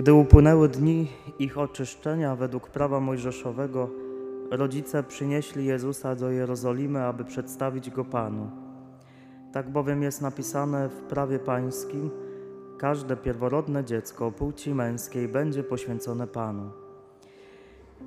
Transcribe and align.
Gdy 0.00 0.12
upłynęły 0.12 0.68
dni 0.68 1.08
ich 1.38 1.58
oczyszczenia 1.58 2.36
według 2.36 2.68
prawa 2.70 3.00
mojżeszowego, 3.00 3.90
rodzice 4.50 5.02
przynieśli 5.02 5.64
Jezusa 5.66 6.14
do 6.14 6.30
Jerozolimy, 6.30 7.02
aby 7.04 7.24
przedstawić 7.24 7.90
go 7.90 8.04
Panu. 8.04 8.50
Tak 9.52 9.70
bowiem 9.70 10.02
jest 10.02 10.22
napisane 10.22 10.88
w 10.88 11.00
prawie 11.00 11.38
pańskim, 11.38 12.10
każde 12.78 13.16
pierworodne 13.16 13.84
dziecko 13.84 14.32
płci 14.32 14.74
męskiej 14.74 15.28
będzie 15.28 15.62
poświęcone 15.62 16.26
Panu. 16.26 16.70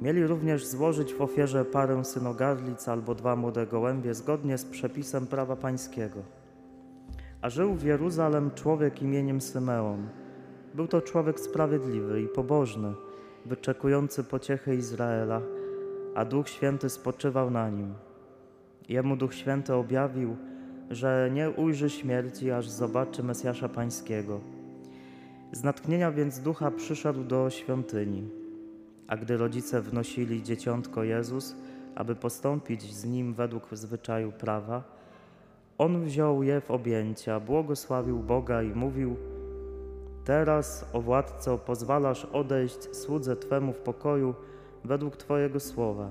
Mieli 0.01 0.27
również 0.27 0.65
złożyć 0.65 1.13
w 1.13 1.21
ofierze 1.21 1.65
parę 1.65 2.05
synogarlic 2.05 2.87
albo 2.87 3.15
dwa 3.15 3.35
młode 3.35 3.67
gołębie 3.67 4.13
zgodnie 4.13 4.57
z 4.57 4.65
przepisem 4.65 5.27
prawa 5.27 5.55
pańskiego. 5.55 6.19
A 7.41 7.49
żył 7.49 7.73
w 7.73 7.83
Jeruzalem 7.83 8.51
człowiek 8.55 9.01
imieniem 9.01 9.41
Symeon. 9.41 10.22
Był 10.73 10.87
to 10.87 11.01
człowiek 11.01 11.39
sprawiedliwy 11.39 12.21
i 12.21 12.27
pobożny, 12.27 12.93
wyczekujący 13.45 14.23
pociechy 14.23 14.75
Izraela, 14.75 15.41
a 16.15 16.25
Duch 16.25 16.49
Święty 16.49 16.89
spoczywał 16.89 17.51
na 17.51 17.69
nim. 17.69 17.93
Jemu 18.89 19.15
Duch 19.15 19.33
Święty 19.33 19.73
objawił, 19.73 20.35
że 20.89 21.29
nie 21.33 21.49
ujrzy 21.49 21.89
śmierci, 21.89 22.51
aż 22.51 22.69
zobaczy 22.69 23.23
Mesjasza 23.23 23.69
Pańskiego. 23.69 24.39
Z 25.51 25.63
natchnienia 25.63 26.11
więc 26.11 26.39
Ducha 26.39 26.71
przyszedł 26.71 27.23
do 27.23 27.49
świątyni. 27.49 28.29
A 29.07 29.17
gdy 29.17 29.37
rodzice 29.37 29.81
wnosili 29.81 30.43
dzieciątko 30.43 31.03
Jezus, 31.03 31.55
aby 31.95 32.15
postąpić 32.15 32.81
z 32.81 33.05
nim 33.05 33.33
według 33.33 33.67
zwyczaju 33.71 34.31
prawa, 34.31 34.83
on 35.77 36.05
wziął 36.05 36.43
je 36.43 36.61
w 36.61 36.71
objęcia, 36.71 37.39
błogosławił 37.39 38.19
Boga 38.19 38.63
i 38.63 38.69
mówił: 38.69 39.15
Teraz, 40.25 40.85
o 40.93 41.01
władco, 41.01 41.57
pozwalasz 41.57 42.25
odejść 42.25 42.95
słudze 42.95 43.35
Twemu 43.35 43.73
w 43.73 43.77
pokoju 43.77 44.35
według 44.83 45.17
Twojego 45.17 45.59
słowa, 45.59 46.09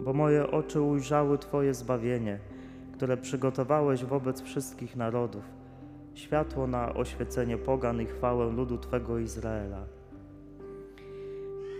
bo 0.00 0.12
moje 0.12 0.50
oczy 0.50 0.80
ujrzały 0.80 1.38
Twoje 1.38 1.74
zbawienie, 1.74 2.38
które 2.92 3.16
przygotowałeś 3.16 4.04
wobec 4.04 4.42
wszystkich 4.42 4.96
narodów, 4.96 5.44
światło 6.14 6.66
na 6.66 6.94
oświecenie 6.94 7.58
pogan 7.58 8.00
i 8.00 8.06
chwałę 8.06 8.52
ludu 8.52 8.78
Twego 8.78 9.18
Izraela. 9.18 9.84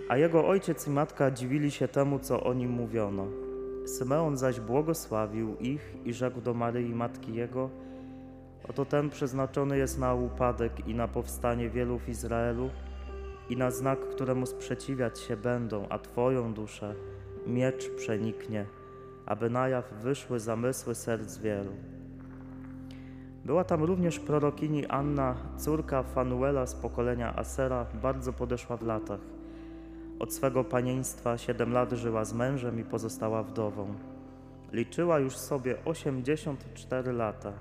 A 0.09 0.17
jego 0.17 0.49
ojciec 0.49 0.87
i 0.87 0.91
matka 0.91 1.31
dziwili 1.31 1.71
się 1.71 1.89
temu, 1.89 2.19
co 2.19 2.45
o 2.45 2.55
nim 2.55 2.71
mówiono. 2.71 3.27
Symeon 3.87 4.37
zaś 4.37 4.61
błogosławił 4.61 5.57
ich 5.57 5.97
i 6.05 6.13
rzekł 6.13 6.41
do 6.41 6.55
Maryi, 6.55 6.95
matki 6.95 7.35
jego: 7.35 7.71
Oto 8.69 8.85
ten 8.85 9.11
przeznaczony 9.11 9.79
jest 9.79 9.99
na 9.99 10.15
upadek 10.15 10.89
i 10.89 10.95
na 10.95 11.09
powstanie 11.09 11.71
wielu 11.71 11.99
w 11.99 12.09
Izraelu 12.09 12.71
i 13.49 13.57
na 13.57 13.71
znak, 13.71 14.01
któremu 14.01 14.47
sprzeciwiać 14.47 15.21
się 15.21 15.37
będą, 15.37 15.89
a 15.89 15.99
Twoją 15.99 16.55
duszę 16.55 16.95
miecz 17.47 17.91
przeniknie, 17.91 18.67
aby 19.27 19.51
na 19.51 19.69
jaw 19.69 19.93
wyszły 19.93 20.41
zamysły 20.41 20.95
serc 20.95 21.39
wielu. 21.39 21.73
Była 23.45 23.65
tam 23.65 23.85
również 23.85 24.19
prorokini 24.19 24.87
Anna, 24.87 25.37
córka 25.57 26.03
Fanuela 26.03 26.67
z 26.67 26.75
pokolenia 26.75 27.37
Asera, 27.37 27.87
bardzo 28.03 28.33
podeszła 28.33 28.77
w 28.77 28.83
latach. 28.83 29.21
Od 30.19 30.35
swego 30.35 30.65
panieństwa 30.65 31.39
siedem 31.39 31.73
lat 31.73 31.93
żyła 31.93 32.25
z 32.25 32.35
mężem 32.35 32.81
i 32.81 32.85
pozostała 32.85 33.43
wdową. 33.43 33.95
Liczyła 34.73 35.19
już 35.19 35.37
sobie 35.37 35.85
84 35.85 37.13
lata. 37.13 37.53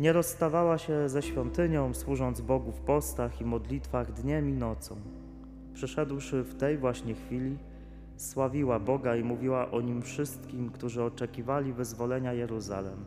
Nie 0.00 0.12
rozstawała 0.12 0.78
się 0.78 1.08
ze 1.08 1.22
świątynią, 1.22 1.94
służąc 1.94 2.40
Bogu 2.40 2.72
w 2.72 2.80
postach 2.80 3.40
i 3.40 3.44
modlitwach 3.44 4.12
dniem 4.12 4.50
i 4.50 4.52
nocą. 4.52 4.96
Przyszedłszy 5.74 6.42
w 6.42 6.54
tej 6.54 6.78
właśnie 6.78 7.14
chwili, 7.14 7.58
sławiła 8.16 8.78
Boga 8.78 9.16
i 9.16 9.24
mówiła 9.24 9.70
o 9.70 9.80
nim 9.80 10.02
wszystkim, 10.02 10.70
którzy 10.70 11.02
oczekiwali 11.02 11.72
wyzwolenia 11.72 12.32
Jeruzalem. 12.32 13.04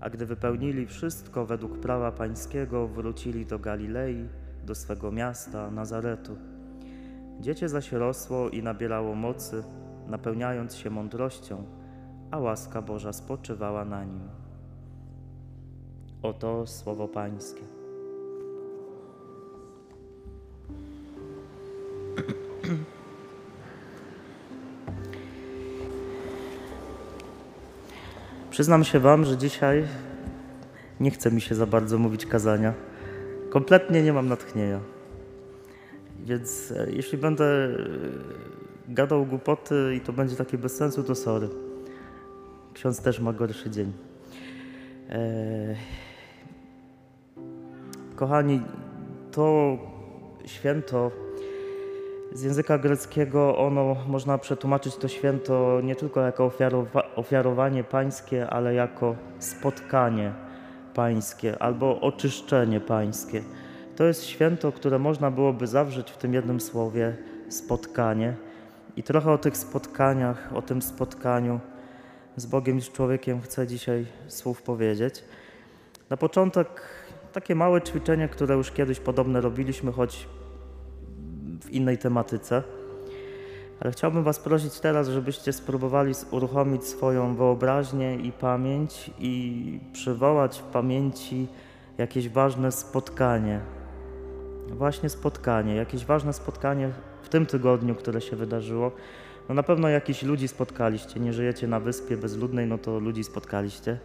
A 0.00 0.10
gdy 0.10 0.26
wypełnili 0.26 0.86
wszystko 0.86 1.46
według 1.46 1.78
prawa 1.78 2.12
pańskiego, 2.12 2.88
wrócili 2.88 3.46
do 3.46 3.58
Galilei, 3.58 4.28
do 4.66 4.74
swego 4.74 5.12
miasta, 5.12 5.70
Nazaretu. 5.70 6.36
Dziecię 7.40 7.68
zaś 7.68 7.92
rosło 7.92 8.50
i 8.50 8.62
nabierało 8.62 9.14
mocy, 9.14 9.64
napełniając 10.06 10.76
się 10.76 10.90
mądrością, 10.90 11.64
a 12.30 12.38
łaska 12.38 12.82
Boża 12.82 13.12
spoczywała 13.12 13.84
na 13.84 14.04
nim. 14.04 14.45
Oto 16.22 16.66
słowo 16.66 17.08
Pańskie. 17.08 17.62
Przyznam 28.50 28.84
się 28.84 29.00
Wam, 29.00 29.24
że 29.24 29.36
dzisiaj 29.36 29.84
nie 31.00 31.10
chce 31.10 31.30
mi 31.30 31.40
się 31.40 31.54
za 31.54 31.66
bardzo 31.66 31.98
mówić 31.98 32.26
kazania. 32.26 32.74
Kompletnie 33.50 34.02
nie 34.02 34.12
mam 34.12 34.28
natchnienia. 34.28 34.80
Więc 36.24 36.72
e, 36.72 36.86
jeśli 36.90 37.18
będę 37.18 37.44
e, 37.44 37.76
gadał 38.88 39.26
głupoty 39.26 39.94
i 39.96 40.00
to 40.00 40.12
będzie 40.12 40.36
takie 40.36 40.58
bez 40.58 40.76
sensu, 40.76 41.02
to 41.02 41.14
sorry. 41.14 41.48
Ksiądz 42.74 43.00
też 43.00 43.20
ma 43.20 43.32
gorszy 43.32 43.70
dzień. 43.70 43.92
Eee... 45.10 45.76
Kochani, 48.16 48.60
to 49.32 49.78
święto 50.44 51.10
z 52.32 52.42
języka 52.42 52.78
greckiego, 52.78 53.58
ono 53.58 53.96
można 54.08 54.38
przetłumaczyć 54.38 54.96
to 54.96 55.08
święto 55.08 55.80
nie 55.84 55.96
tylko 55.96 56.20
jako 56.20 56.44
ofiarowa 56.44 57.02
ofiarowanie 57.16 57.84
pańskie, 57.84 58.50
ale 58.50 58.74
jako 58.74 59.16
spotkanie 59.38 60.32
pańskie 60.94 61.62
albo 61.62 62.00
oczyszczenie 62.00 62.80
pańskie. 62.80 63.42
To 63.96 64.04
jest 64.04 64.24
święto, 64.24 64.72
które 64.72 64.98
można 64.98 65.30
byłoby 65.30 65.66
zawrzeć 65.66 66.10
w 66.10 66.16
tym 66.16 66.34
jednym 66.34 66.60
słowie 66.60 67.16
spotkanie. 67.48 68.36
I 68.96 69.02
trochę 69.02 69.32
o 69.32 69.38
tych 69.38 69.56
spotkaniach, 69.56 70.52
o 70.54 70.62
tym 70.62 70.82
spotkaniu 70.82 71.60
z 72.36 72.46
Bogiem 72.46 72.78
i 72.78 72.82
z 72.82 72.92
człowiekiem 72.92 73.40
chcę 73.40 73.66
dzisiaj 73.66 74.06
słów 74.28 74.62
powiedzieć. 74.62 75.24
Na 76.10 76.16
początek 76.16 76.82
takie 77.32 77.54
małe 77.54 77.82
ćwiczenie, 77.82 78.28
które 78.28 78.54
już 78.54 78.70
kiedyś 78.70 79.00
podobne 79.00 79.40
robiliśmy, 79.40 79.92
choć 79.92 80.28
w 81.60 81.70
innej 81.70 81.98
tematyce. 81.98 82.62
Ale 83.80 83.92
chciałbym 83.92 84.24
Was 84.24 84.38
prosić 84.38 84.80
teraz, 84.80 85.08
żebyście 85.08 85.52
spróbowali 85.52 86.12
uruchomić 86.30 86.84
swoją 86.84 87.36
wyobraźnię 87.36 88.16
i 88.16 88.32
pamięć 88.32 89.10
i 89.18 89.80
przywołać 89.92 90.58
w 90.58 90.62
pamięci 90.62 91.48
jakieś 91.98 92.28
ważne 92.28 92.72
spotkanie. 92.72 93.60
Właśnie 94.68 95.08
spotkanie, 95.08 95.74
jakieś 95.74 96.04
ważne 96.04 96.32
spotkanie 96.32 96.90
w 97.22 97.28
tym 97.28 97.46
tygodniu, 97.46 97.94
które 97.94 98.20
się 98.20 98.36
wydarzyło. 98.36 98.92
No 99.48 99.54
na 99.54 99.62
pewno 99.62 99.88
jakichś 99.88 100.22
ludzi 100.22 100.48
spotkaliście, 100.48 101.20
nie 101.20 101.32
żyjecie 101.32 101.66
na 101.66 101.80
wyspie 101.80 102.16
bezludnej, 102.16 102.66
no 102.66 102.78
to 102.78 102.98
ludzi 102.98 103.24
spotkaliście. 103.24 103.98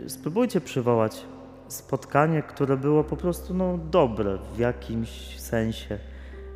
Yy, 0.00 0.10
spróbujcie 0.10 0.60
przywołać 0.60 1.24
spotkanie, 1.68 2.42
które 2.42 2.76
było 2.76 3.04
po 3.04 3.16
prostu 3.16 3.54
no, 3.54 3.78
dobre 3.90 4.38
w 4.54 4.58
jakimś 4.58 5.40
sensie. 5.40 5.98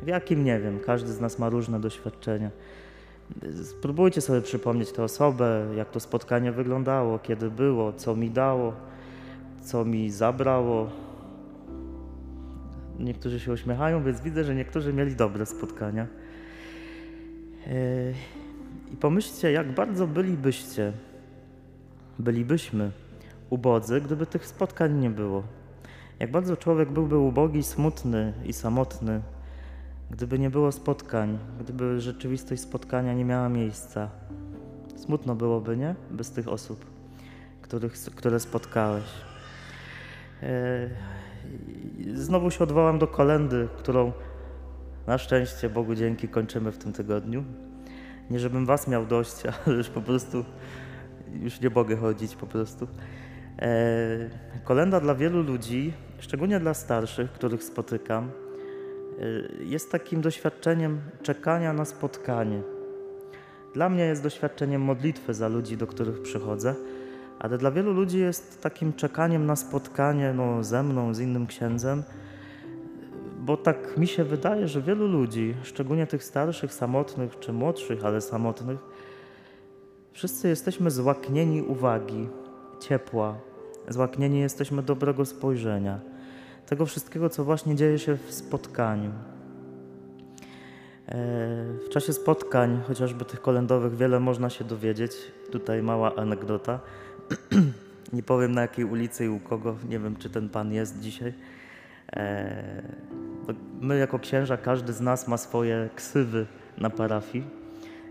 W 0.03 0.07
jakim 0.07 0.43
nie 0.43 0.59
wiem, 0.59 0.79
każdy 0.85 1.13
z 1.13 1.19
nas 1.19 1.39
ma 1.39 1.49
różne 1.49 1.79
doświadczenia. 1.79 2.51
Spróbujcie 3.63 4.21
sobie 4.21 4.41
przypomnieć 4.41 4.91
tę 4.91 5.03
osobę, 5.03 5.67
jak 5.77 5.89
to 5.91 5.99
spotkanie 5.99 6.51
wyglądało, 6.51 7.19
kiedy 7.19 7.51
było, 7.51 7.93
co 7.93 8.15
mi 8.15 8.29
dało, 8.29 8.73
co 9.61 9.85
mi 9.85 10.11
zabrało. 10.11 10.89
Niektórzy 12.99 13.39
się 13.39 13.51
uśmiechają, 13.51 14.03
więc 14.03 14.21
widzę, 14.21 14.43
że 14.43 14.55
niektórzy 14.55 14.93
mieli 14.93 15.15
dobre 15.15 15.45
spotkania. 15.45 16.07
Yy, 17.69 18.13
I 18.93 18.97
pomyślcie, 18.97 19.51
jak 19.51 19.71
bardzo 19.71 20.07
bylibyście, 20.07 20.93
bylibyśmy 22.19 22.91
ubodzy, 23.49 24.01
gdyby 24.01 24.25
tych 24.25 24.45
spotkań 24.45 24.99
nie 24.99 25.09
było. 25.09 25.43
Jak 26.19 26.31
bardzo 26.31 26.57
człowiek 26.57 26.91
byłby 26.91 27.17
ubogi, 27.17 27.63
smutny 27.63 28.33
i 28.45 28.53
samotny, 28.53 29.21
gdyby 30.11 30.39
nie 30.39 30.49
było 30.49 30.71
spotkań, 30.71 31.39
gdyby 31.59 32.01
rzeczywistość 32.01 32.61
spotkania 32.61 33.13
nie 33.13 33.25
miała 33.25 33.49
miejsca. 33.49 34.09
Smutno 34.95 35.35
byłoby, 35.35 35.77
nie? 35.77 35.95
Bez 36.11 36.31
tych 36.31 36.47
osób, 36.47 36.85
których, 37.61 37.93
które 37.93 38.39
spotkałeś. 38.39 39.05
E, 40.43 40.89
znowu 42.13 42.51
się 42.51 42.63
odwołam 42.63 42.99
do 42.99 43.07
kolendy, 43.07 43.67
którą 43.77 44.11
na 45.07 45.17
szczęście 45.17 45.69
Bogu 45.69 45.95
dzięki 45.95 46.27
kończymy 46.27 46.71
w 46.71 46.77
tym 46.77 46.93
tygodniu. 46.93 47.43
Nie 48.29 48.39
żebym 48.39 48.65
was 48.65 48.87
miał 48.87 49.05
dość, 49.05 49.43
ale 49.65 49.75
już 49.75 49.89
po 49.89 50.01
prostu 50.01 50.45
już 51.33 51.61
nie 51.61 51.69
mogę 51.69 51.95
chodzić 51.95 52.35
po 52.35 52.47
prostu. 52.47 52.87
E, 53.61 54.29
kolenda 54.63 54.99
dla 54.99 55.15
wielu 55.15 55.43
ludzi, 55.43 55.93
szczególnie 56.19 56.59
dla 56.59 56.73
starszych, 56.73 57.31
których 57.31 57.63
spotykam, 57.63 58.31
e, 58.31 59.63
jest 59.63 59.91
takim 59.91 60.21
doświadczeniem 60.21 61.01
czekania 61.23 61.73
na 61.73 61.85
spotkanie. 61.85 62.61
Dla 63.73 63.89
mnie 63.89 64.05
jest 64.05 64.23
doświadczeniem 64.23 64.81
modlitwy 64.81 65.33
za 65.33 65.47
ludzi, 65.47 65.77
do 65.77 65.87
których 65.87 66.21
przychodzę, 66.21 66.75
ale 67.39 67.57
dla 67.57 67.71
wielu 67.71 67.93
ludzi 67.93 68.19
jest 68.19 68.61
takim 68.61 68.93
czekaniem 68.93 69.45
na 69.45 69.55
spotkanie 69.55 70.33
no, 70.33 70.63
ze 70.63 70.83
mną, 70.83 71.13
z 71.13 71.19
innym 71.19 71.47
księdzem, 71.47 72.03
bo 73.49 73.57
tak 73.57 73.97
mi 73.97 74.07
się 74.07 74.23
wydaje, 74.23 74.67
że 74.67 74.81
wielu 74.81 75.07
ludzi, 75.07 75.55
szczególnie 75.63 76.07
tych 76.07 76.23
starszych, 76.23 76.73
samotnych 76.73 77.39
czy 77.39 77.53
młodszych, 77.53 78.05
ale 78.05 78.21
samotnych, 78.21 78.79
wszyscy 80.11 80.47
jesteśmy 80.47 80.91
złaknieni 80.91 81.61
uwagi, 81.61 82.27
ciepła, 82.79 83.35
złaknieni 83.87 84.39
jesteśmy 84.39 84.83
dobrego 84.83 85.25
spojrzenia, 85.25 85.99
tego 86.65 86.85
wszystkiego, 86.85 87.29
co 87.29 87.43
właśnie 87.43 87.75
dzieje 87.75 87.99
się 87.99 88.15
w 88.15 88.33
spotkaniu. 88.33 89.09
E, 89.09 89.13
w 91.85 91.89
czasie 91.89 92.13
spotkań, 92.13 92.81
chociażby 92.87 93.25
tych 93.25 93.41
kolendowych, 93.41 93.97
wiele 93.97 94.19
można 94.19 94.49
się 94.49 94.63
dowiedzieć. 94.63 95.11
Tutaj 95.51 95.83
mała 95.83 96.15
anegdota. 96.15 96.79
nie 98.13 98.23
powiem 98.23 98.51
na 98.51 98.61
jakiej 98.61 98.85
ulicy 98.85 99.25
i 99.25 99.29
u 99.29 99.39
kogo, 99.39 99.75
nie 99.89 99.99
wiem 99.99 100.15
czy 100.15 100.29
ten 100.29 100.49
pan 100.49 100.73
jest 100.73 100.99
dzisiaj. 100.99 101.33
E, 102.15 102.81
my 103.81 103.97
jako 103.97 104.19
księża, 104.19 104.57
każdy 104.57 104.93
z 104.93 105.01
nas 105.01 105.27
ma 105.27 105.37
swoje 105.37 105.89
ksywy 105.95 106.45
na 106.77 106.89
parafii. 106.89 107.43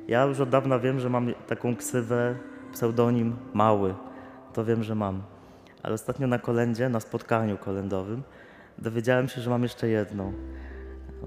Ja 0.08 0.24
już 0.24 0.40
od 0.40 0.48
dawna 0.48 0.78
wiem, 0.78 1.00
że 1.00 1.10
mam 1.10 1.34
taką 1.46 1.76
ksywę, 1.76 2.34
pseudonim 2.72 3.36
Mały. 3.54 3.94
To 4.52 4.64
wiem, 4.64 4.82
że 4.82 4.94
mam. 4.94 5.22
Ale 5.82 5.94
ostatnio 5.94 6.26
na 6.26 6.38
kolendzie, 6.38 6.88
na 6.88 7.00
spotkaniu 7.00 7.56
kolendowym, 7.56 8.22
dowiedziałem 8.78 9.28
się, 9.28 9.40
że 9.40 9.50
mam 9.50 9.62
jeszcze 9.62 9.88
jedną. 9.88 10.32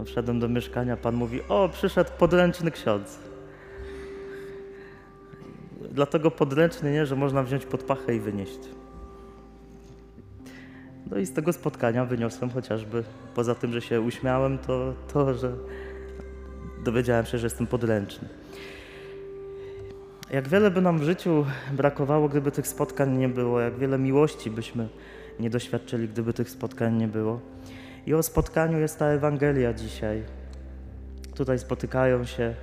Wszedłem 0.05 0.39
do 0.39 0.49
mieszkania, 0.49 0.97
pan 0.97 1.15
mówi, 1.15 1.41
o, 1.49 1.69
przyszedł 1.69 2.11
podręczny 2.19 2.71
ksiądz. 2.71 3.19
Dlatego 5.91 6.31
podręczny, 6.31 6.91
nie, 6.91 7.05
że 7.05 7.15
można 7.15 7.43
wziąć 7.43 7.65
pod 7.65 7.83
pachę 7.83 8.15
i 8.15 8.19
wynieść. 8.19 8.59
No 11.11 11.17
i 11.17 11.25
z 11.25 11.33
tego 11.33 11.53
spotkania 11.53 12.05
wyniosłem 12.05 12.49
chociażby, 12.49 13.03
poza 13.35 13.55
tym, 13.55 13.73
że 13.73 13.81
się 13.81 14.01
uśmiałem, 14.01 14.57
to 14.57 14.93
to, 15.13 15.33
że 15.33 15.53
dowiedziałem 16.83 17.25
się, 17.25 17.37
że 17.37 17.45
jestem 17.45 17.67
podręczny. 17.67 18.27
Jak 20.31 20.47
wiele 20.47 20.71
by 20.71 20.81
nam 20.81 20.99
w 20.99 21.03
życiu 21.03 21.45
brakowało, 21.71 22.29
gdyby 22.29 22.51
tych 22.51 22.67
spotkań 22.67 23.17
nie 23.17 23.29
było, 23.29 23.59
jak 23.59 23.77
wiele 23.77 23.97
miłości 23.97 24.51
byśmy 24.51 24.87
nie 25.39 25.49
doświadczyli, 25.49 26.07
gdyby 26.07 26.33
tych 26.33 26.49
spotkań 26.49 26.97
nie 26.97 27.07
było. 27.07 27.39
I 28.05 28.13
o 28.13 28.23
spotkaniu 28.23 28.79
jest 28.79 28.99
ta 28.99 29.05
Ewangelia 29.05 29.73
dzisiaj. 29.73 30.23
Tutaj 31.35 31.59
spotykają 31.59 32.25
się 32.25 32.55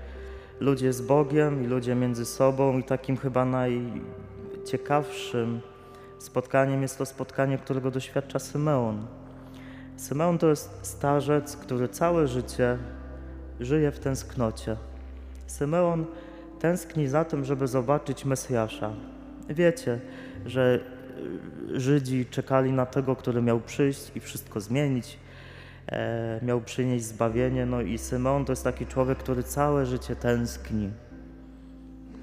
ludzie 0.61 0.93
z 0.93 1.01
Bogiem 1.01 1.65
i 1.65 1.67
ludzie 1.67 1.95
między 1.95 2.25
sobą, 2.25 2.79
i 2.79 2.83
takim 2.83 3.17
chyba 3.17 3.45
najciekawszym 3.45 5.61
spotkaniem 6.19 6.83
jest 6.83 6.99
to 6.99 7.07
spotkanie, 7.07 7.59
którego 7.59 7.91
doświadcza 7.91 8.39
Symeon. 8.39 9.07
Symeon 9.97 10.39
to 10.39 10.49
jest 10.49 10.71
starzec, 10.83 11.57
który 11.57 11.89
całe 11.89 12.29
życie 12.29 12.79
żyje 13.61 13.91
w 13.91 13.99
tęsknocie. 13.99 14.77
Symeon 15.47 16.07
tęskni 16.61 17.09
za 17.09 17.25
tym, 17.25 17.45
żeby 17.45 17.67
zobaczyć 17.67 18.25
Mesjasza. 18.25 18.91
Wiecie, 19.49 20.01
że 20.47 20.81
Żydzi 21.75 22.27
czekali 22.27 22.73
na 22.73 22.87
tego, 22.87 23.17
który 23.17 23.43
miał 23.43 23.61
przyjść 23.61 24.13
i 24.15 24.21
wszystko 24.21 24.61
zmienić, 24.61 25.19
e, 25.87 26.41
miał 26.43 26.61
przynieść 26.61 27.05
zbawienie. 27.05 27.67
No 27.67 27.81
i 27.81 27.99
Symeon 27.99 28.45
to 28.45 28.53
jest 28.53 28.65
taki 28.65 28.87
człowiek, 28.87 29.19
który 29.19 29.43
całe 29.43 29.87
życie 29.87 30.17
tęskni. 30.17 30.91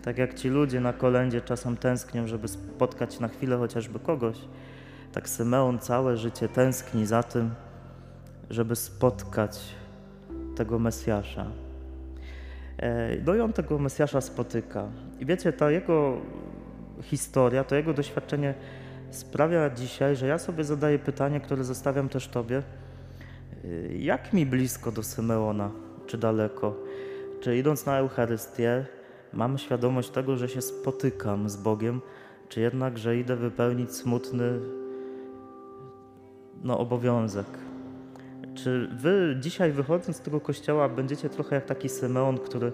Tak 0.05 0.17
jak 0.17 0.33
ci 0.33 0.49
ludzie 0.49 0.79
na 0.79 0.93
kolędzie 0.93 1.41
czasem 1.41 1.77
tęsknią, 1.77 2.27
żeby 2.27 2.47
spotkać 2.47 3.19
na 3.19 3.27
chwilę 3.27 3.57
chociażby 3.57 3.99
kogoś, 3.99 4.37
tak 5.11 5.29
Symeon 5.29 5.79
całe 5.79 6.17
życie 6.17 6.49
tęskni 6.49 7.05
za 7.05 7.23
tym, 7.23 7.49
żeby 8.49 8.75
spotkać 8.75 9.59
tego 10.55 10.79
Mesjasza. 10.79 11.45
E, 12.77 13.17
no 13.25 13.35
i 13.35 13.39
on 13.39 13.53
tego 13.53 13.79
Mesjasza 13.79 14.21
spotyka. 14.21 14.87
I 15.19 15.25
wiecie, 15.25 15.53
ta 15.53 15.71
jego 15.71 16.17
historia, 17.01 17.63
to 17.63 17.75
jego 17.75 17.93
doświadczenie 17.93 18.53
sprawia 19.11 19.69
dzisiaj, 19.69 20.15
że 20.15 20.27
ja 20.27 20.37
sobie 20.37 20.63
zadaję 20.63 20.99
pytanie, 20.99 21.39
które 21.39 21.63
zostawiam 21.63 22.09
też 22.09 22.27
Tobie. 22.27 22.63
Y, 23.65 23.97
jak 23.99 24.33
mi 24.33 24.45
blisko 24.45 24.91
do 24.91 25.03
Symeona, 25.03 25.71
czy 26.07 26.17
daleko? 26.17 26.75
Czy 27.41 27.57
idąc 27.57 27.85
na 27.85 27.97
Eucharystię, 27.97 28.85
mam 29.35 29.57
świadomość 29.57 30.09
tego, 30.09 30.37
że 30.37 30.49
się 30.49 30.61
spotykam 30.61 31.49
z 31.49 31.57
Bogiem, 31.57 32.01
czy 32.49 32.61
jednak, 32.61 32.97
że 32.97 33.17
idę 33.17 33.35
wypełnić 33.35 33.95
smutny 33.95 34.59
no, 36.63 36.79
obowiązek? 36.79 37.45
Czy 38.55 38.89
wy 39.01 39.37
dzisiaj 39.39 39.71
wychodząc 39.71 40.17
z 40.17 40.19
tego 40.19 40.39
kościoła 40.39 40.89
będziecie 40.89 41.29
trochę 41.29 41.55
jak 41.55 41.65
taki 41.65 41.89
Symeon, 41.89 42.37
który 42.37 42.71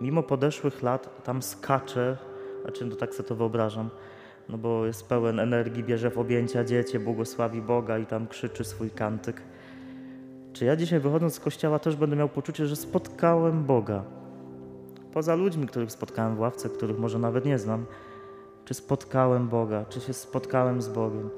mimo 0.00 0.22
podeszłych 0.22 0.82
lat 0.82 1.24
tam 1.24 1.42
skacze, 1.42 2.16
a 2.68 2.70
czym 2.70 2.90
to 2.90 2.96
tak 2.96 3.14
sobie 3.14 3.28
to 3.28 3.34
wyobrażam, 3.34 3.90
no 4.48 4.58
bo 4.58 4.86
jest 4.86 5.08
pełen 5.08 5.40
energii, 5.40 5.84
bierze 5.84 6.10
w 6.10 6.18
objęcia 6.18 6.64
dziecię, 6.64 7.00
błogosławi 7.00 7.62
Boga 7.62 7.98
i 7.98 8.06
tam 8.06 8.26
krzyczy 8.26 8.64
swój 8.64 8.90
kantyk. 8.90 9.42
Czy 10.52 10.64
ja 10.64 10.76
dzisiaj 10.76 11.00
wychodząc 11.00 11.34
z 11.34 11.40
kościoła 11.40 11.78
też 11.78 11.96
będę 11.96 12.16
miał 12.16 12.28
poczucie, 12.28 12.66
że 12.66 12.76
spotkałem 12.76 13.64
Boga? 13.64 14.19
Poza 15.12 15.34
ludźmi, 15.34 15.66
których 15.66 15.92
spotkałem 15.92 16.36
w 16.36 16.40
ławce, 16.40 16.68
których 16.68 16.98
może 16.98 17.18
nawet 17.18 17.44
nie 17.44 17.58
znam, 17.58 17.86
czy 18.64 18.74
spotkałem 18.74 19.48
Boga, 19.48 19.84
czy 19.88 20.00
się 20.00 20.12
spotkałem 20.12 20.82
z 20.82 20.88
Bogiem? 20.88 21.30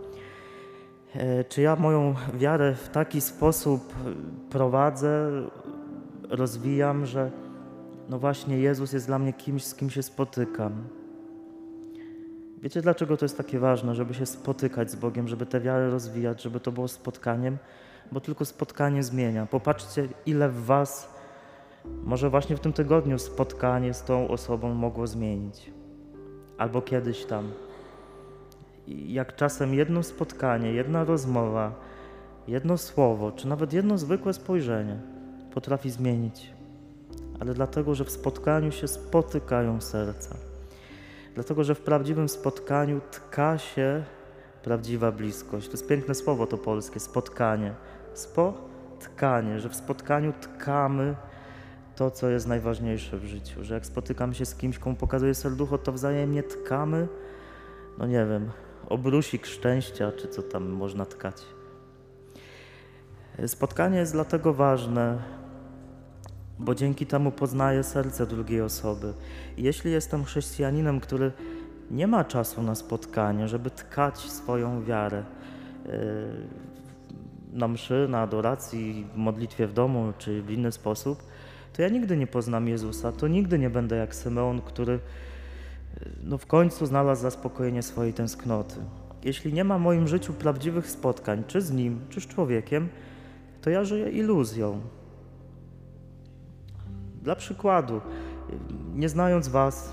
E, 1.15 1.45
czy 1.45 1.63
ja 1.63 1.77
moją 1.77 2.15
wiarę 2.35 2.75
w 2.75 2.89
taki 2.89 3.21
sposób 3.21 3.95
prowadzę, 4.51 5.31
rozwijam, 6.29 7.07
że 7.07 7.31
no 8.09 8.19
właśnie 8.19 8.59
Jezus 8.59 8.93
jest 8.93 9.07
dla 9.07 9.19
mnie 9.19 9.33
kimś, 9.33 9.65
z 9.65 9.75
kim 9.75 9.91
się 9.91 10.03
spotykam? 10.03 10.73
Wiecie, 12.63 12.83
dlaczego 12.83 13.17
to 13.17 13.25
jest 13.25 13.37
takie 13.37 13.59
ważne, 13.59 13.95
żeby 13.95 14.15
się 14.15 14.27
spotykać 14.27 14.91
z 14.91 14.97
Bogiem, 14.97 15.29
żeby 15.29 15.47
tę 15.47 15.61
wiarę 15.61 15.91
rozwijać, 15.91 16.43
żeby 16.43 16.61
to 16.61 16.73
było 16.73 16.89
spotkaniem? 16.89 17.59
Bo 18.13 18.21
tylko 18.21 18.45
spotkanie 18.45 19.03
zmienia. 19.03 19.47
Popatrzcie, 19.47 20.09
ile 20.27 20.49
w 20.49 20.65
Was, 20.65 21.12
może 21.85 22.31
właśnie 22.31 22.57
w 22.57 22.61
tym 22.61 22.73
tygodniu, 22.73 23.19
spotkanie 23.19 23.95
z 23.95 24.03
tą 24.03 24.29
osobą 24.29 24.75
mogło 24.75 25.07
zmienić. 25.07 25.71
Albo 26.59 26.83
kiedyś 26.83 27.25
tam. 27.25 27.53
I 28.87 29.13
jak 29.13 29.37
czasem 29.37 29.75
jedno 29.75 30.03
spotkanie, 30.03 30.73
jedna 30.73 31.05
rozmowa, 31.05 31.73
jedno 32.49 32.79
słowo, 32.79 33.33
czy 33.33 33.49
nawet 33.49 33.73
jedno 33.73 33.99
zwykłe 33.99 34.33
spojrzenie 34.33 35.01
potrafi 35.55 35.91
zmienić. 35.91 36.53
Ale 37.41 37.55
dlatego, 37.55 37.95
że 37.95 38.05
w 38.05 38.11
spotkaniu 38.11 38.73
się 38.73 38.89
spotykają 38.89 39.81
serca. 39.81 40.37
Dlatego, 41.35 41.65
że 41.65 41.75
w 41.75 41.81
prawdziwym 41.81 42.29
spotkaniu 42.29 43.01
tka 43.11 43.59
się 43.59 44.05
prawdziwa 44.63 45.13
bliskość. 45.13 45.67
To 45.67 45.73
jest 45.73 45.89
piękne 45.89 46.15
słowo 46.15 46.47
to 46.47 46.59
polskie, 46.59 47.01
spotkanie. 47.01 47.75
Spotkanie, 48.15 49.61
że 49.61 49.69
w 49.69 49.77
spotkaniu 49.77 50.33
tkamy 50.41 51.15
to, 52.03 52.11
co 52.11 52.29
jest 52.29 52.47
najważniejsze 52.47 53.19
w 53.19 53.25
życiu. 53.25 53.65
Że 53.65 53.75
jak 53.75 53.87
spotykam 53.87 54.35
się 54.35 54.47
z 54.47 54.55
kimś, 54.55 54.79
komu 54.79 54.97
pokazuje 54.97 55.35
serducho, 55.35 55.79
to 55.79 55.93
wzajemnie 55.93 56.43
tkamy, 56.43 57.09
no 57.99 58.07
nie 58.07 58.27
wiem, 58.27 58.51
obrusik 58.89 59.47
szczęścia, 59.47 60.13
czy 60.13 60.29
co 60.29 60.43
tam 60.43 60.69
można 60.69 61.07
tkać. 61.07 61.43
Spotkanie 63.47 63.99
jest 63.99 64.13
dlatego 64.13 64.55
ważne, 64.55 65.19
bo 66.59 66.75
dzięki 66.75 67.07
temu 67.07 67.33
poznaję 67.33 67.83
serce 67.83 68.27
drugiej 68.27 68.61
osoby. 68.61 69.13
Jeśli 69.57 69.93
jestem 69.93 70.25
chrześcijaninem, 70.25 71.01
który 71.01 71.33
nie 71.91 72.07
ma 72.07 72.25
czasu 72.25 72.63
na 72.63 72.75
spotkanie, 72.75 73.49
żeby 73.49 73.71
tkać 73.71 74.19
swoją 74.19 74.85
wiarę 74.85 75.25
yy, 75.87 75.93
na 77.53 77.69
mszy, 77.69 78.07
na 78.11 78.21
adoracji, 78.21 79.07
modlitwie 79.17 79.67
w 79.67 79.73
domu 79.73 80.13
czy 80.19 80.43
w 80.43 80.51
inny 80.51 80.73
sposób, 80.73 81.32
to 81.73 81.83
ja 81.83 81.89
nigdy 81.89 82.17
nie 82.17 82.27
poznam 82.27 82.69
Jezusa, 82.69 83.13
to 83.13 83.29
nigdy 83.29 83.59
nie 83.59 83.71
będę 83.71 83.97
jak 83.97 84.15
Symeon, 84.15 84.61
który 84.61 84.93
yy, 84.93 86.11
no 86.25 86.39
w 86.39 86.47
końcu 86.47 86.87
znalazł 86.87 87.23
zaspokojenie 87.23 87.83
swojej 87.83 88.13
tęsknoty. 88.13 88.77
Jeśli 89.25 89.53
nie 89.53 89.65
ma 89.65 89.79
w 89.79 89.81
moim 89.81 90.09
życiu 90.09 90.33
prawdziwych 90.33 90.91
spotkań, 90.91 91.45
czy 91.47 91.61
z 91.61 91.73
Nim, 91.73 92.01
czy 92.09 92.21
z 92.21 92.27
człowiekiem, 92.27 92.89
to 93.61 93.71
ja 93.71 93.85
żyję 93.85 94.11
iluzją. 94.11 94.81
Dla 97.23 97.37
przykładu, 97.37 98.01
nie 98.95 99.09
znając 99.09 99.49
Was, 99.49 99.93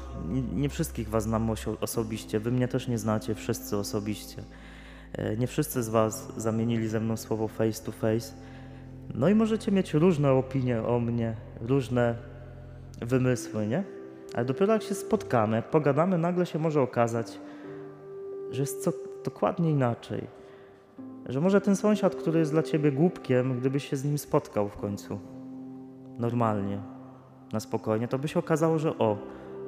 nie 0.55 0.69
wszystkich 0.69 1.09
Was 1.09 1.24
znam 1.24 1.50
osobiście, 1.81 2.39
Wy 2.39 2.51
mnie 2.51 2.67
też 2.67 2.88
nie 2.88 2.98
znacie 2.98 3.36
wszyscy 3.36 3.77
osobiście. 3.77 4.43
E, 5.13 5.38
nie 5.38 5.48
wszyscy 5.48 5.83
z 5.83 5.89
Was 5.89 6.27
zamienili 6.38 6.88
ze 6.88 7.00
mną 7.00 7.17
słowo 7.17 7.48
face 7.48 7.83
to 7.83 7.91
face. 7.91 8.33
No 9.15 9.29
i 9.29 9.35
możecie 9.35 9.71
mieć 9.71 9.93
różne 9.93 10.31
opinie 10.31 10.83
o 10.83 10.99
mnie, 10.99 11.35
różne 11.61 12.15
wymysły, 13.01 13.67
nie? 13.67 13.83
Ale 14.33 14.45
dopiero 14.45 14.73
jak 14.73 14.83
się 14.83 14.95
spotkamy, 14.95 15.55
jak 15.55 15.69
pogadamy, 15.69 16.17
nagle 16.17 16.45
się 16.45 16.59
może 16.59 16.81
okazać, 16.81 17.39
że 18.51 18.61
jest 18.61 18.83
co 18.83 18.91
dokładnie 19.23 19.71
inaczej. 19.71 20.27
Że 21.25 21.41
może 21.41 21.61
ten 21.61 21.75
sąsiad, 21.75 22.15
który 22.15 22.39
jest 22.39 22.51
dla 22.51 22.63
ciebie 22.63 22.91
głupkiem, 22.91 23.59
gdybyś 23.59 23.89
się 23.89 23.97
z 23.97 24.05
nim 24.05 24.17
spotkał 24.17 24.69
w 24.69 24.77
końcu 24.77 25.19
normalnie, 26.19 26.79
na 27.53 27.59
spokojnie, 27.59 28.07
to 28.07 28.19
by 28.19 28.27
się 28.27 28.39
okazało, 28.39 28.79
że 28.79 28.97
o, 28.97 29.17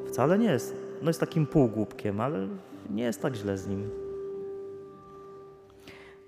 wcale 0.07 0.39
nie 0.39 0.51
jest, 0.51 0.75
no 1.01 1.09
jest 1.09 1.19
takim 1.19 1.45
półgłupkiem, 1.45 2.21
ale 2.21 2.47
nie 2.89 3.03
jest 3.03 3.21
tak 3.21 3.35
źle 3.35 3.57
z 3.57 3.67
nim. 3.67 3.89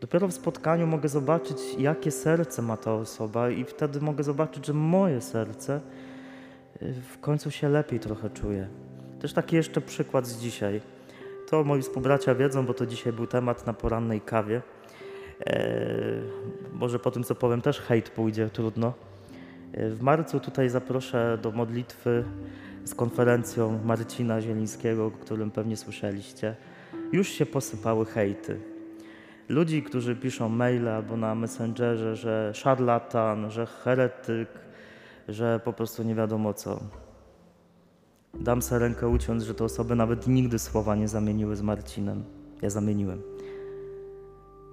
Dopiero 0.04 0.28
w 0.28 0.34
spotkaniu 0.34 0.88
mogę 0.88 1.10
zobaczyć, 1.10 1.58
jakie 1.78 2.12
serce 2.12 2.62
ma 2.62 2.78
ta 2.78 2.94
osoba, 2.94 3.50
i 3.50 3.66
wtedy 3.66 4.02
mogę 4.02 4.24
zobaczyć, 4.24 4.66
że 4.66 4.74
moje 4.74 5.22
serce 5.22 5.80
y, 6.82 6.94
w 6.94 7.20
końcu 7.20 7.52
się 7.52 7.70
lepiej 7.70 8.00
trochę 8.00 8.30
czuje. 8.30 8.68
Też 9.20 9.34
taki 9.34 9.56
jeszcze 9.56 9.82
przykład 9.82 10.28
z 10.28 10.40
dzisiaj. 10.40 10.82
To 11.50 11.64
moi 11.64 11.82
współbracia 11.82 12.36
wiedzą, 12.36 12.66
bo 12.66 12.74
to 12.74 12.86
dzisiaj 12.86 13.14
był 13.14 13.28
temat 13.28 13.68
na 13.68 13.74
porannej 13.74 14.22
kawie. 14.22 14.62
Eee, 15.46 15.62
może 16.74 17.00
po 17.00 17.12
tym, 17.12 17.24
co 17.24 17.36
powiem, 17.36 17.62
też 17.62 17.80
hejt 17.80 18.10
pójdzie, 18.10 18.50
trudno. 18.50 18.94
Eee, 19.74 19.90
w 19.90 20.02
marcu 20.02 20.40
tutaj 20.40 20.70
zaproszę 20.70 21.38
do 21.42 21.52
modlitwy 21.52 22.24
z 22.84 22.96
konferencją 22.96 23.80
Marcina 23.84 24.42
Zielińskiego, 24.42 25.06
o 25.06 25.12
którym 25.12 25.52
pewnie 25.52 25.78
słyszeliście. 25.78 26.56
Już 27.12 27.28
się 27.28 27.46
posypały 27.46 28.06
hejty. 28.06 28.73
Ludzi, 29.50 29.84
którzy 29.84 30.16
piszą 30.16 30.50
maile 30.50 30.88
albo 30.88 31.18
na 31.18 31.36
Messengerze, 31.36 32.16
że 32.16 32.52
szarlatan, 32.54 33.52
że 33.52 33.66
heretyk, 33.66 34.50
że 35.28 35.60
po 35.64 35.74
prostu 35.74 36.04
nie 36.04 36.16
wiadomo 36.16 36.54
co. 36.54 36.80
Dam 38.34 38.62
sobie 38.62 38.80
rękę 38.80 39.08
uciąć, 39.08 39.44
że 39.44 39.54
te 39.54 39.64
osoby 39.64 39.96
nawet 39.96 40.28
nigdy 40.28 40.60
słowa 40.60 40.96
nie 40.96 41.08
zamieniły 41.08 41.56
z 41.56 41.62
Marcinem. 41.62 42.24
Ja 42.62 42.70
zamieniłem. 42.70 43.22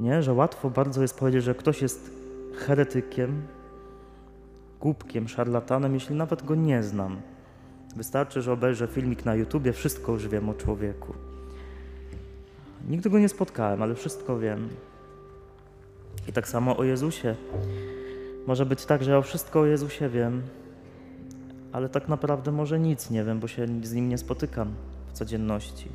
Nie, 0.01 0.23
że 0.23 0.33
łatwo 0.33 0.71
bardzo 0.71 1.03
jest 1.03 1.19
powiedzieć, 1.19 1.45
że 1.45 1.55
ktoś 1.55 1.83
jest 1.83 2.11
heretykiem, 2.55 3.43
głupkiem, 4.81 5.29
szarlatanem, 5.29 5.95
jeśli 5.95 6.15
nawet 6.15 6.43
go 6.43 6.55
nie 6.55 6.83
znam. 6.83 7.21
Wystarczy, 7.97 8.43
że 8.43 8.53
obejrzę 8.53 8.87
filmik 8.87 9.25
na 9.25 9.35
YouTubie, 9.35 9.73
wszystko 9.73 10.13
już 10.13 10.29
wiem 10.29 10.49
o 10.49 10.55
człowieku. 10.55 11.15
Nigdy 12.89 13.11
go 13.11 13.19
nie 13.19 13.29
spotkałem, 13.29 13.83
ale 13.83 13.95
wszystko 13.95 14.39
wiem. 14.39 14.69
I 16.29 16.33
tak 16.33 16.49
samo 16.49 16.77
o 16.77 16.85
Jezusie. 16.85 17.37
Może 18.47 18.67
być 18.67 18.87
tak, 18.87 19.05
że 19.05 19.11
ja 19.11 19.21
wszystko 19.21 19.61
o 19.61 19.67
Jezusie 19.67 20.09
wiem, 20.09 20.43
ale 21.73 21.89
tak 21.89 22.09
naprawdę 22.09 22.53
może 22.53 22.81
nic 22.81 23.11
nie 23.11 23.25
wiem, 23.25 23.41
bo 23.41 23.49
się 23.49 23.67
z 23.83 23.93
nim 23.93 24.09
nie 24.09 24.19
spotykam 24.19 24.75
w 25.09 25.13
codzienności. 25.13 25.89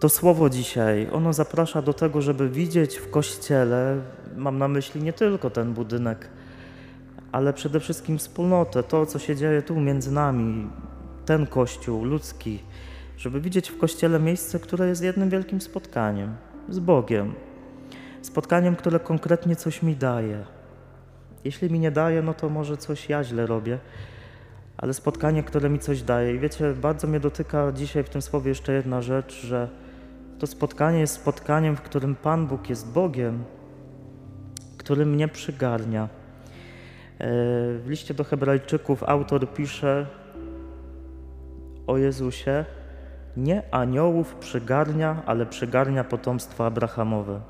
To 0.00 0.08
słowo 0.08 0.50
dzisiaj, 0.50 1.08
ono 1.12 1.32
zaprasza 1.32 1.82
do 1.82 1.92
tego, 1.92 2.22
żeby 2.22 2.48
widzieć 2.48 2.96
w 2.96 3.10
kościele, 3.10 4.00
mam 4.36 4.58
na 4.58 4.68
myśli 4.68 5.02
nie 5.02 5.12
tylko 5.12 5.50
ten 5.50 5.74
budynek, 5.74 6.28
ale 7.32 7.52
przede 7.52 7.80
wszystkim 7.80 8.18
wspólnotę, 8.18 8.82
to 8.82 9.06
co 9.06 9.18
się 9.18 9.36
dzieje 9.36 9.62
tu 9.62 9.80
między 9.80 10.12
nami, 10.12 10.70
ten 11.26 11.46
kościół 11.46 12.04
ludzki, 12.04 12.58
żeby 13.16 13.40
widzieć 13.40 13.70
w 13.70 13.78
kościele 13.78 14.20
miejsce, 14.20 14.58
które 14.58 14.88
jest 14.88 15.02
jednym 15.02 15.30
wielkim 15.30 15.60
spotkaniem 15.60 16.36
z 16.68 16.78
Bogiem. 16.78 17.34
Spotkaniem, 18.22 18.76
które 18.76 19.00
konkretnie 19.00 19.56
coś 19.56 19.82
mi 19.82 19.96
daje. 19.96 20.44
Jeśli 21.44 21.70
mi 21.70 21.78
nie 21.78 21.90
daje, 21.90 22.22
no 22.22 22.34
to 22.34 22.48
może 22.48 22.76
coś 22.76 23.08
ja 23.08 23.24
źle 23.24 23.46
robię, 23.46 23.78
ale 24.76 24.94
spotkanie, 24.94 25.42
które 25.42 25.70
mi 25.70 25.78
coś 25.78 26.02
daje. 26.02 26.34
I 26.34 26.38
wiecie, 26.38 26.74
bardzo 26.74 27.06
mnie 27.06 27.20
dotyka 27.20 27.72
dzisiaj 27.72 28.04
w 28.04 28.08
tym 28.08 28.22
słowie 28.22 28.48
jeszcze 28.48 28.72
jedna 28.72 29.02
rzecz, 29.02 29.46
że 29.46 29.68
to 30.38 30.46
spotkanie 30.46 30.98
jest 30.98 31.14
spotkaniem, 31.14 31.76
w 31.76 31.82
którym 31.82 32.14
Pan 32.14 32.46
Bóg 32.46 32.70
jest 32.70 32.92
Bogiem, 32.92 33.44
który 34.78 35.06
mnie 35.06 35.28
przygarnia. 35.28 36.02
E, 36.02 36.08
w 37.78 37.84
liście 37.86 38.14
do 38.14 38.24
Hebrajczyków 38.24 39.02
autor 39.02 39.52
pisze 39.52 40.06
o 41.86 41.98
Jezusie, 41.98 42.64
nie 43.36 43.74
aniołów 43.74 44.34
przygarnia, 44.34 45.22
ale 45.26 45.46
przygarnia 45.46 46.04
potomstwo 46.04 46.66
Abrahamowe. 46.66 47.40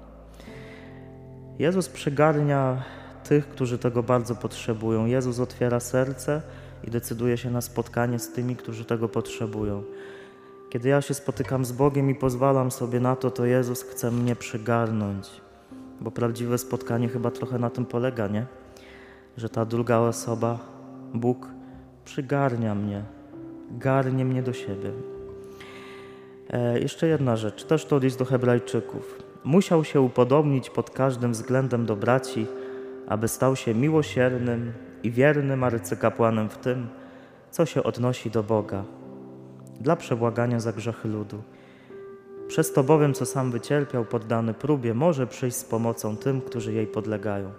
Jezus 1.59 1.88
przygarnia 1.88 2.83
tych, 3.25 3.49
którzy 3.49 3.79
tego 3.79 4.03
bardzo 4.03 4.35
potrzebują. 4.35 5.07
Jezus 5.07 5.41
otwiera 5.41 5.81
serce 5.81 6.43
i 6.85 6.91
decyduje 6.91 7.37
się 7.37 7.50
na 7.50 7.61
spotkanie 7.61 8.19
z 8.19 8.33
tymi, 8.33 8.57
którzy 8.57 8.85
tego 8.85 9.09
potrzebują. 9.09 9.83
Kiedy 10.71 10.88
ja 10.88 11.03
się 11.03 11.14
spotykam 11.14 11.64
z 11.64 11.73
Bogiem 11.73 12.11
i 12.11 12.14
pozwalam 12.14 12.71
sobie 12.71 13.00
na 13.00 13.17
to, 13.17 13.31
to 13.31 13.45
Jezus 13.45 13.83
chce 13.83 14.11
mnie 14.11 14.37
przygarnąć. 14.37 15.31
Bo 16.00 16.11
prawdziwe 16.11 16.59
spotkanie 16.59 17.09
chyba 17.09 17.31
trochę 17.31 17.59
na 17.59 17.71
tym 17.71 17.87
polega, 17.87 18.29
nie? 18.29 18.47
Że 19.37 19.49
ta 19.49 19.64
druga 19.64 19.99
osoba, 19.99 20.59
Bóg, 21.14 21.49
przygarnia 22.05 22.75
mnie, 22.75 23.05
garnie 23.71 24.25
mnie 24.25 24.43
do 24.43 24.53
siebie. 24.53 25.13
E, 26.50 26.78
jeszcze 26.78 27.06
jedna 27.06 27.36
rzecz, 27.36 27.64
też 27.64 27.84
to 27.84 27.98
list 27.98 28.18
do 28.18 28.24
Hebrajczyków. 28.24 29.22
Musiał 29.44 29.84
się 29.84 30.00
upodobnić 30.00 30.70
pod 30.70 30.90
każdym 30.90 31.32
względem 31.32 31.86
do 31.86 31.96
braci, 31.96 32.46
aby 33.08 33.28
stał 33.28 33.56
się 33.56 33.74
miłosiernym 33.74 34.72
i 35.02 35.10
wiernym 35.10 35.64
arcykapłanem 35.64 36.48
w 36.48 36.58
tym, 36.58 36.88
co 37.50 37.66
się 37.66 37.82
odnosi 37.82 38.30
do 38.30 38.42
Boga, 38.42 38.84
dla 39.80 39.96
przebłagania 39.96 40.60
za 40.60 40.72
grzechy 40.72 41.08
ludu. 41.08 41.42
Przez 42.48 42.72
to 42.72 42.84
bowiem, 42.84 43.14
co 43.14 43.26
sam 43.26 43.50
wycierpiał, 43.50 44.04
poddany 44.04 44.54
próbie, 44.54 44.94
może 44.94 45.26
przyjść 45.26 45.56
z 45.56 45.64
pomocą 45.64 46.16
tym, 46.16 46.40
którzy 46.40 46.72
jej 46.72 46.86
podlegają. 46.86 47.50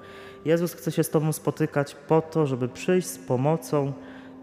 Jezus 0.46 0.74
chce 0.74 0.92
się 0.92 1.04
z 1.04 1.10
Tobą 1.10 1.34
spotykać 1.34 1.96
po 1.96 2.22
to, 2.22 2.48
żeby 2.48 2.68
przyjść 2.68 3.08
z 3.08 3.18
pomocą 3.18 3.94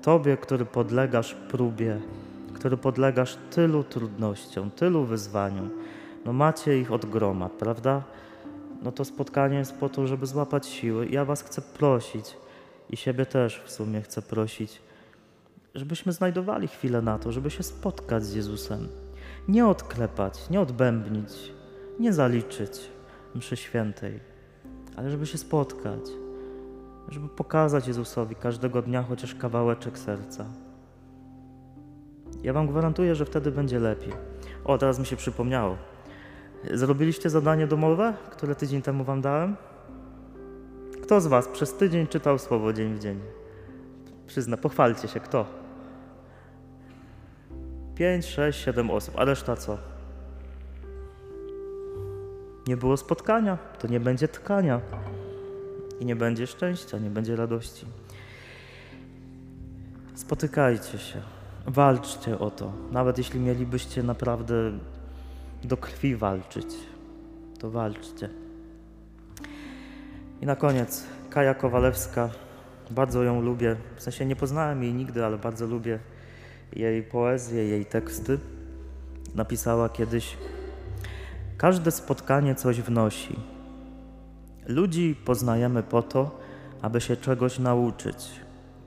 Tobie, 0.03 0.37
który 0.37 0.65
podlegasz 0.65 1.35
próbie, 1.35 2.01
który 2.63 2.77
podlegasz 2.77 3.39
tylu 3.51 3.85
trudnościom, 3.85 4.71
tylu 4.71 5.05
wyzwaniom. 5.05 5.71
No 6.25 6.33
macie 6.33 6.81
ich 6.81 6.93
od 6.93 7.07
groma, 7.07 7.49
prawda? 7.49 8.03
No 8.83 8.93
to 8.93 9.05
spotkanie 9.05 9.59
jest 9.59 9.79
po 9.79 9.89
to, 9.89 10.07
żeby 10.07 10.27
złapać 10.27 10.67
siły. 10.67 11.09
Ja 11.09 11.25
Was 11.25 11.43
chcę 11.43 11.63
prosić 11.63 12.37
i 12.91 12.97
siebie 12.97 13.27
też 13.27 13.63
w 13.65 13.71
sumie 13.71 14.03
chcę 14.03 14.23
prosić, 14.23 14.83
żebyśmy 15.75 16.13
znajdowali 16.13 16.69
chwilę 16.69 17.03
na 17.03 17.19
to, 17.19 17.33
żeby 17.33 17.51
się 17.51 17.63
spotkać 17.63 18.25
z 18.25 18.35
Jezusem. 18.35 18.89
Nie 19.49 19.67
odklepać, 19.67 20.51
nie 20.51 20.61
odbębnić, 20.61 21.53
nie 21.99 22.13
zaliczyć 22.13 22.81
mszy 23.35 23.57
świętej, 23.57 24.21
ale 24.97 25.11
żeby 25.11 25.27
się 25.27 25.39
spotkać, 25.39 26.03
żeby 27.09 27.29
pokazać 27.29 27.89
Jezusowi 27.89 28.35
każdego 28.35 28.83
dnia 28.83 29.03
chociaż 29.03 29.35
kawałeczek 29.35 29.99
serca. 29.99 30.62
Ja 32.43 32.53
Wam 32.53 32.67
gwarantuję, 32.67 33.15
że 33.15 33.25
wtedy 33.25 33.51
będzie 33.51 33.79
lepiej. 33.79 34.13
O, 34.65 34.79
teraz 34.79 34.99
mi 34.99 35.07
się 35.07 35.17
przypomniało. 35.17 35.77
Zrobiliście 36.75 37.31
zadanie 37.31 37.67
domowe, 37.67 38.15
które 38.31 38.55
tydzień 38.55 38.83
temu 38.83 39.05
Wam 39.05 39.21
dałem? 39.21 39.57
Kto 41.03 41.21
z 41.21 41.27
Was 41.27 41.49
przez 41.49 41.75
tydzień 41.75 42.07
czytał 42.07 42.39
słowo 42.39 42.73
dzień 42.73 42.95
w 42.95 42.99
dzień? 42.99 43.21
Przyzna, 44.27 44.57
pochwalcie 44.57 45.09
się, 45.09 45.21
kto? 45.21 45.47
Pięć, 47.95 48.27
sześć, 48.27 48.65
siedem 48.65 48.91
osób, 48.91 49.15
a 49.19 49.25
reszta 49.25 49.57
co? 49.57 49.79
Nie 52.67 52.77
było 52.77 52.97
spotkania, 52.97 53.59
to 53.79 53.89
nie 53.89 54.01
będzie 54.01 54.29
tkania. 54.29 54.81
I 56.01 56.05
nie 56.05 56.17
będzie 56.17 56.47
szczęścia, 56.47 56.99
nie 56.99 57.11
będzie 57.11 57.37
radości. 57.37 57.87
Spotykajcie 60.15 60.99
się. 60.99 61.23
Walczcie 61.67 62.39
o 62.39 62.51
to. 62.51 62.73
Nawet 62.93 63.19
jeśli 63.19 63.41
mielibyście 63.41 64.03
naprawdę 64.03 64.55
do 65.65 65.77
krwi 65.77 66.17
walczyć, 66.17 66.67
to 67.59 67.71
walczcie. 67.71 68.29
I 70.41 70.47
na 70.47 70.57
koniec 70.57 71.05
Kaja 71.31 71.55
Kowalewska. 71.55 72.31
Bardzo 72.91 73.23
ją 73.23 73.41
lubię. 73.41 73.77
W 73.97 74.03
sensie 74.03 74.27
nie 74.27 74.37
poznałem 74.37 74.83
jej 74.83 74.95
nigdy, 74.95 75.25
ale 75.25 75.39
bardzo 75.39 75.67
lubię 75.67 75.99
jej 76.73 77.03
poezję, 77.03 77.65
jej 77.65 77.87
teksty. 77.87 78.39
Napisała 79.35 79.89
kiedyś: 79.89 80.37
Każde 81.57 81.91
spotkanie 81.91 82.55
coś 82.55 82.81
wnosi. 82.81 83.39
Ludzi 84.67 85.17
poznajemy 85.25 85.83
po 85.83 86.03
to, 86.03 86.39
aby 86.83 87.01
się 87.01 87.17
czegoś 87.17 87.59
nauczyć 87.59 88.43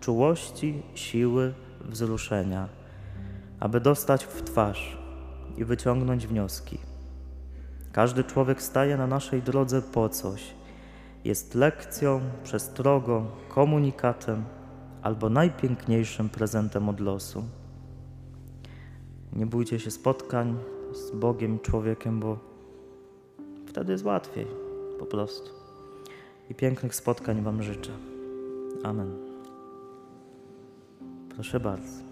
czułości, 0.05 0.81
siły, 0.95 1.53
wzruszenia, 1.89 2.69
aby 3.59 3.79
dostać 3.79 4.25
w 4.25 4.41
twarz, 4.41 4.97
i 5.57 5.65
wyciągnąć 5.65 6.27
wnioski. 6.27 6.77
Każdy 7.91 8.23
człowiek 8.23 8.61
staje 8.61 8.97
na 8.97 9.07
naszej 9.07 9.41
drodze 9.41 9.81
po 9.81 10.09
coś. 10.09 10.53
Jest 11.23 11.55
lekcją, 11.55 12.21
przestrogą, 12.43 13.25
komunikatem 13.49 14.43
albo 15.01 15.29
najpiękniejszym 15.29 16.29
prezentem 16.29 16.89
od 16.89 16.99
losu. 16.99 17.43
Nie 19.33 19.45
bójcie 19.45 19.79
się 19.79 19.91
spotkań 19.91 20.57
z 20.93 21.11
Bogiem 21.11 21.59
człowiekiem, 21.59 22.19
bo 22.19 22.37
wtedy 23.67 23.91
jest 23.91 24.05
łatwiej 24.05 24.47
po 24.99 25.05
prostu. 25.05 25.49
I 26.49 26.55
pięknych 26.55 26.95
spotkań 26.95 27.41
Wam 27.41 27.63
życzę. 27.63 27.91
Amen. 28.83 29.24
Proszę 31.35 31.59
bardzo. 31.59 32.05